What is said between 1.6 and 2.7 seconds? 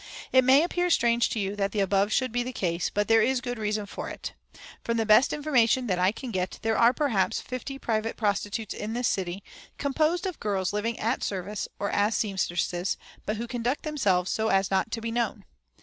the above should be the